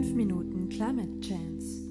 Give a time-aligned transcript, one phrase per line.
[0.00, 1.84] 5 Minuten Climate Chance.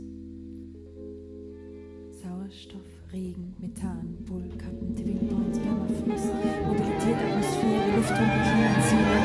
[2.24, 2.82] Sauerstoff,
[3.14, 6.34] Regen, Methan, Bullkappen, Tipping Points, Permafrost,
[6.66, 8.30] Mobilität, Atmosphäre, Luftraum,
[8.90, 9.18] Klimaziele.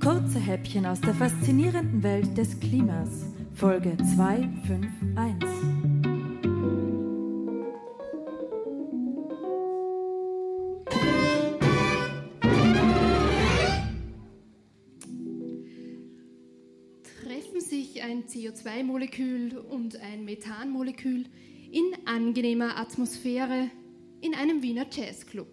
[0.00, 3.26] Kurze Häppchen aus der faszinierenden Welt des Klimas.
[3.54, 5.81] Folge 251.
[17.72, 21.24] sich ein CO2-Molekül und ein Methanmolekül
[21.70, 23.70] in angenehmer Atmosphäre
[24.20, 25.48] in einem Wiener Jazzclub.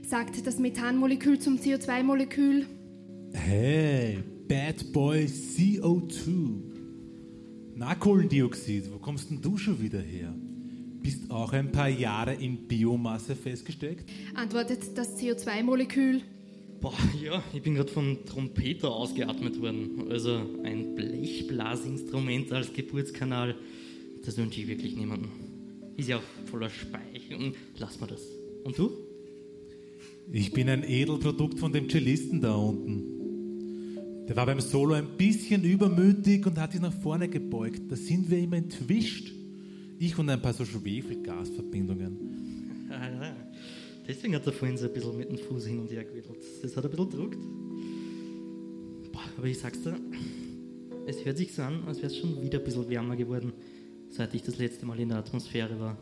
[0.00, 2.66] Sagt das Methanmolekül zum CO2-Molekül,
[3.32, 6.60] Hey, Bad Boy CO2.
[7.74, 10.32] Na, Kohlendioxid, wo kommst denn du schon wieder her?
[11.02, 14.08] Bist auch ein paar Jahre in Biomasse festgesteckt?
[14.36, 16.22] antwortet das CO2-Molekül,
[16.80, 20.06] Boah, ja, ich bin gerade vom Trompeter ausgeatmet worden.
[20.10, 23.54] Also ein Blechblasinstrument als Geburtskanal,
[24.24, 25.30] das wünsche ich wirklich niemandem.
[25.96, 28.22] Ist ja auch voller Speich und lass mal das.
[28.64, 28.90] Und du?
[30.32, 34.26] Ich bin ein Edelprodukt von dem Cellisten da unten.
[34.28, 37.82] Der war beim Solo ein bisschen übermütig und hat sich nach vorne gebeugt.
[37.88, 39.32] Da sind wir ihm entwischt.
[39.98, 42.39] Ich und ein paar so Schwefelgasverbindungen.
[44.10, 46.42] Deswegen hat er vorhin so ein bisschen mit dem Fuß hin und her gewedelt.
[46.62, 47.38] Das hat ein bisschen gedruckt.
[49.12, 50.00] Boah, aber ich sag's dir,
[51.06, 53.52] es hört sich so an, als wäre es schon wieder ein bisschen wärmer geworden,
[54.08, 55.96] seit ich das letzte Mal in der Atmosphäre war.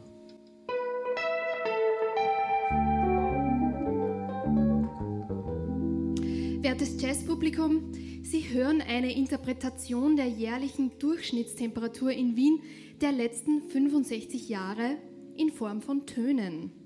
[6.62, 12.61] Wertes Jazzpublikum, Sie hören eine Interpretation der jährlichen Durchschnittstemperatur in Wien
[13.03, 14.97] der letzten 65 Jahre
[15.37, 16.78] in Form von Tönen.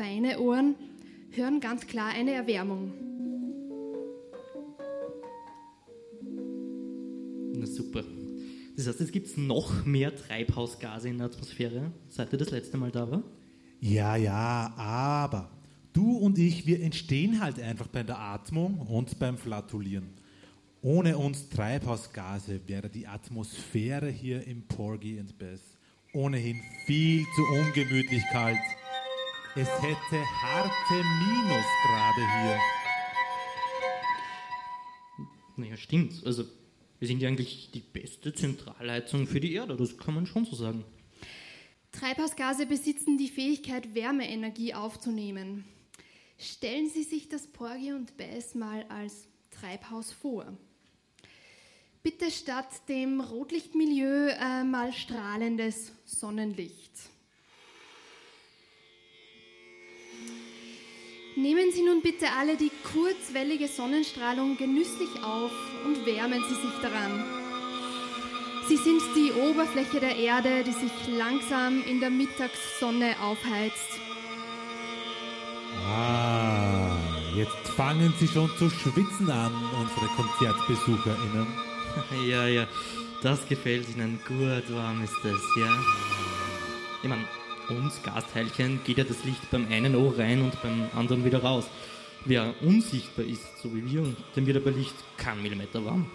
[0.00, 0.76] Feine Ohren
[1.32, 2.90] hören ganz klar eine Erwärmung.
[7.52, 8.02] Na super.
[8.78, 12.90] Das heißt, es gibt noch mehr Treibhausgase in der Atmosphäre, seit er das letzte Mal
[12.90, 13.22] da war?
[13.78, 15.50] Ja, ja, aber
[15.92, 20.08] du und ich, wir entstehen halt einfach bei der Atmung und beim Flatulieren.
[20.80, 25.60] Ohne uns Treibhausgase wäre die Atmosphäre hier im Porgy and Bess
[26.14, 28.56] ohnehin viel zu ungemütlich kalt.
[29.56, 32.58] Es hätte harte Minusgrade hier.
[35.56, 36.24] Naja, stimmt.
[36.24, 36.44] Also,
[37.00, 40.54] wir sind ja eigentlich die beste Zentralheizung für die Erde, das kann man schon so
[40.54, 40.84] sagen.
[41.90, 45.64] Treibhausgase besitzen die Fähigkeit, Wärmeenergie aufzunehmen.
[46.38, 50.56] Stellen Sie sich das Porgy und Bess mal als Treibhaus vor.
[52.04, 57.09] Bitte statt dem Rotlichtmilieu äh, mal strahlendes Sonnenlicht.
[61.40, 65.52] Nehmen Sie nun bitte alle die kurzwellige Sonnenstrahlung genüsslich auf
[65.86, 67.24] und wärmen Sie sich daran.
[68.68, 73.88] Sie sind die Oberfläche der Erde, die sich langsam in der Mittagssonne aufheizt.
[75.88, 76.94] Ah,
[77.34, 81.46] jetzt fangen sie schon zu schwitzen an, unsere KonzertbesucherInnen.
[82.28, 82.68] Ja, ja,
[83.20, 84.20] das gefällt Ihnen.
[84.28, 85.76] Gut warm ist das, ja.
[87.02, 87.24] Ich meine,
[87.74, 91.66] uns Gasteilchen geht ja das Licht beim einen Ohr rein und beim anderen wieder raus.
[92.24, 96.10] Wer unsichtbar ist, so wie wir, dem wird aber Licht kein Millimeter warm.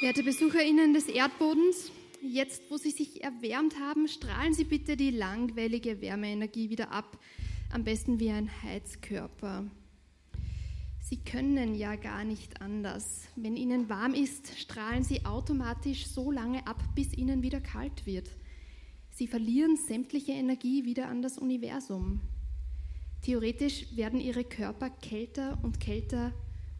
[0.00, 6.00] Werte BesucherInnen des Erdbodens, jetzt wo Sie sich erwärmt haben, strahlen Sie bitte die langwellige
[6.00, 7.18] Wärmeenergie wieder ab.
[7.72, 9.64] Am besten wie ein Heizkörper.
[11.00, 13.28] Sie können ja gar nicht anders.
[13.36, 18.28] Wenn Ihnen warm ist, strahlen Sie automatisch so lange ab, bis Ihnen wieder kalt wird.
[19.16, 22.20] Sie verlieren sämtliche Energie wieder an das Universum.
[23.22, 26.32] Theoretisch werden Ihre Körper kälter und kälter,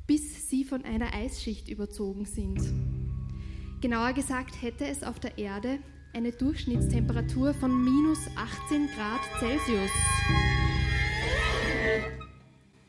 [0.09, 2.61] bis sie von einer Eisschicht überzogen sind.
[3.81, 5.79] Genauer gesagt hätte es auf der Erde
[6.13, 9.91] eine Durchschnittstemperatur von minus 18 Grad Celsius.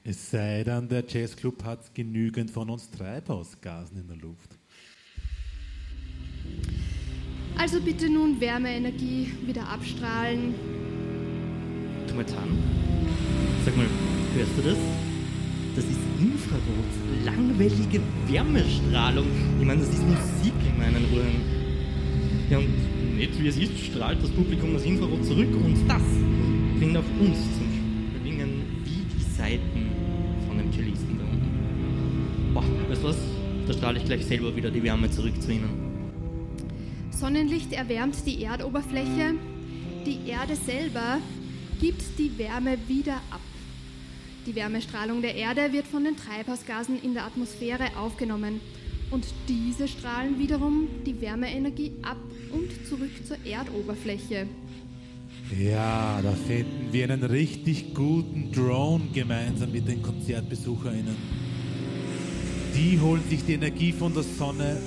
[0.04, 4.58] Es sei denn, der Jazzclub hat genügend von uns Treibhausgasen in der Luft.
[7.58, 10.54] Also bitte nun Wärmeenergie wieder abstrahlen.
[12.08, 12.58] Tu mal an.
[13.64, 13.86] Sag mal,
[14.36, 14.78] hörst du das?
[15.76, 19.28] Das ist Infrarot, langwellige Wärmestrahlung.
[19.60, 21.42] Ich meine, das ist Musik in meinen Ohren.
[22.50, 26.04] Ja, und nicht wie es ist, strahlt das Publikum das Infrarot zurück und das
[26.78, 27.68] bringt auch uns zum
[28.22, 29.90] Schwingen wie die Seiten
[30.48, 32.54] von dem Cellisten da unten.
[32.54, 33.18] Boah, weißt du was?
[33.68, 35.85] Da strahle ich gleich selber wieder die Wärme zurück zu ihnen.
[37.16, 39.36] Sonnenlicht erwärmt die Erdoberfläche.
[40.06, 41.20] Die Erde selber
[41.80, 43.40] gibt die Wärme wieder ab.
[44.46, 48.60] Die Wärmestrahlung der Erde wird von den Treibhausgasen in der Atmosphäre aufgenommen
[49.12, 52.18] Und diese strahlen wiederum die Wärmeenergie ab
[52.52, 54.48] und zurück zur Erdoberfläche.
[55.58, 61.16] Ja, da finden wir einen richtig guten Drone gemeinsam mit den KonzertbesucherInnen.
[62.76, 64.78] Die holen sich die Energie von der Sonne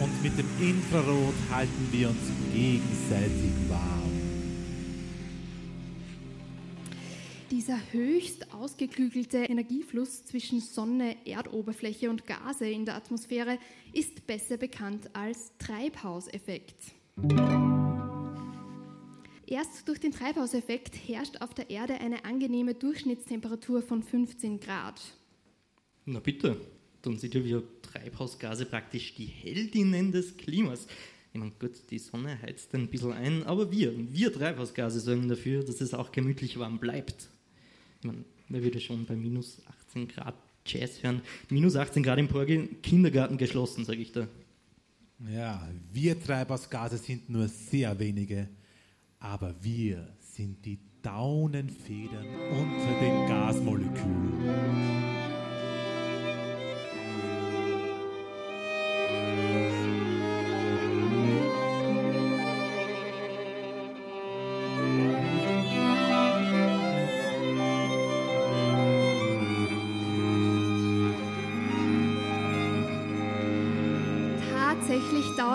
[0.00, 3.98] und mit dem Infrarot halten wir uns gegenseitig warm.
[7.50, 13.58] Dieser höchst ausgeklügelte Energiefluss zwischen Sonne, Erdoberfläche und Gase in der Atmosphäre
[13.92, 16.92] ist besser bekannt als Treibhauseffekt.
[19.46, 25.00] Erst durch den Treibhauseffekt herrscht auf der Erde eine angenehme Durchschnittstemperatur von 15 Grad.
[26.04, 26.60] Na bitte,
[27.16, 30.86] ja wir Treibhausgase praktisch die Heldinnen des Klimas.
[31.32, 35.62] Ich meine, gut, die Sonne heizt ein bisschen ein, aber wir, wir Treibhausgase sorgen dafür,
[35.62, 37.28] dass es auch gemütlich warm bleibt.
[38.00, 40.34] Ich meine, wer würde schon bei minus 18 Grad
[40.66, 41.22] Jazz hören?
[41.50, 44.28] Minus 18 Grad im Porgel, Kindergarten geschlossen, sage ich da.
[45.32, 48.48] Ja, wir Treibhausgase sind nur sehr wenige,
[49.18, 54.37] aber wir sind die Daunenfedern unter den Gasmolekülen.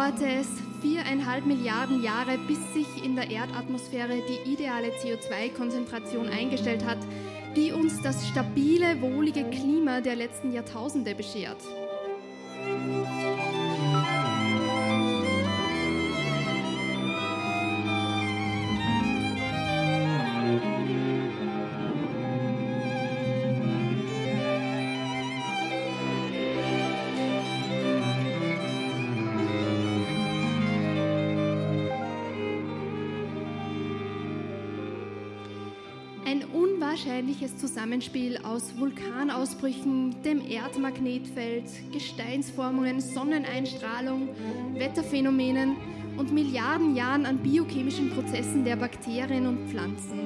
[0.04, 0.48] Dauerte es
[0.82, 6.98] viereinhalb Milliarden Jahre, bis sich in der Erdatmosphäre die ideale CO2-Konzentration eingestellt hat,
[7.56, 11.56] die uns das stabile, wohlige Klima der letzten Jahrtausende beschert.
[36.94, 44.30] Unwahrscheinliches Zusammenspiel aus Vulkanausbrüchen, dem Erdmagnetfeld, Gesteinsformungen, Sonneneinstrahlung,
[44.76, 45.76] Wetterphänomenen
[46.18, 50.20] und Milliarden Jahren an biochemischen Prozessen der Bakterien und Pflanzen.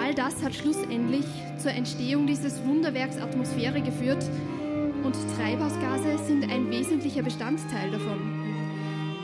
[0.00, 1.26] All das hat schlussendlich
[1.58, 4.24] zur Entstehung dieses Wunderwerks Atmosphäre geführt
[5.02, 8.41] und Treibhausgase sind ein wesentlicher Bestandteil davon.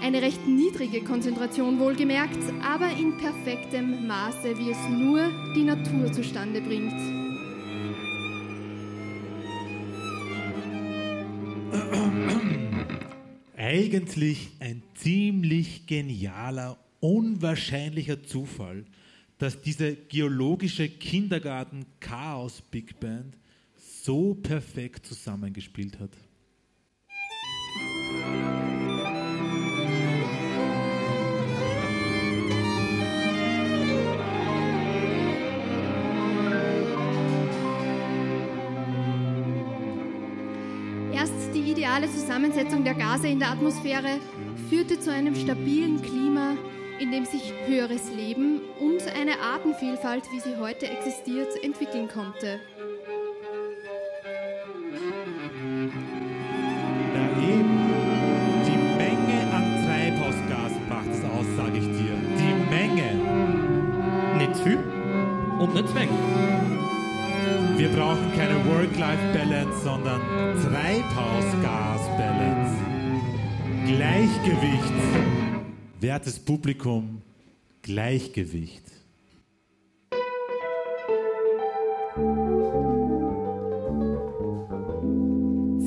[0.01, 6.61] Eine recht niedrige Konzentration wohlgemerkt, aber in perfektem Maße, wie es nur die Natur zustande
[6.61, 6.95] bringt.
[13.57, 18.85] Eigentlich ein ziemlich genialer, unwahrscheinlicher Zufall,
[19.37, 23.37] dass diese geologische Kindergarten-Chaos-Big Band
[23.77, 26.11] so perfekt zusammengespielt hat.
[41.55, 44.19] Die ideale Zusammensetzung der Gase in der Atmosphäre
[44.69, 46.57] führte zu einem stabilen Klima,
[46.99, 52.61] in dem sich höheres Leben und eine Artenvielfalt, wie sie heute existiert, entwickeln konnte.
[57.41, 57.79] Eben,
[58.67, 62.15] die Menge an Treibhausgas macht es aus, sage ich dir.
[62.37, 63.09] Die Menge.
[64.39, 64.79] Nicht viel
[65.59, 66.09] und nicht weg.
[67.91, 70.21] Wir brauchen keine Work-Life-Balance, sondern
[70.61, 72.77] Treibhausgas-Balance.
[73.87, 74.93] Gleichgewicht.
[76.01, 77.23] Wertes Publikum,
[77.83, 78.85] Gleichgewicht.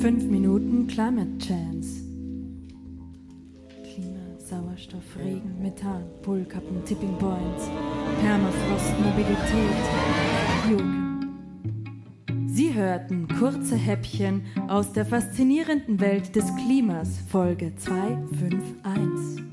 [0.00, 2.02] Fünf Minuten Climate Chance.
[3.84, 7.68] Klima, Sauerstoff, Regen, Methan, Polkappen, Tipping Points,
[8.20, 9.76] Permafrost, Mobilität,
[10.68, 11.01] Yoga.
[12.54, 19.51] Sie hörten kurze Häppchen aus der faszinierenden Welt des Klimas, Folge 251.